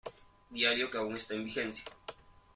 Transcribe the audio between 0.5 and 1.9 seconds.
Diario que aun esta en vigencia.